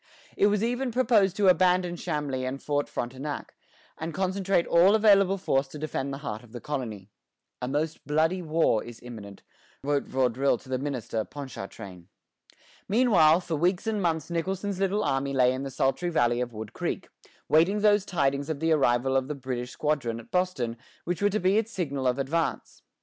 [0.35, 3.53] It was even proposed to abandon Chambly and Fort Frontenac,
[3.99, 7.11] and concentrate all available force to defend the heart of the colony.
[7.61, 9.43] "A most bloody war is imminent,"
[9.83, 12.07] wrote Vaudreuil to the minister, Ponchartrain.
[12.87, 16.73] Meanwhile, for weeks and months Nicholson's little army lay in the sultry valley of Wood
[16.73, 17.07] Creek,
[17.47, 21.39] waiting those tidings of the arrival of the British squadron at Boston which were to
[21.39, 22.81] be its signal of advance.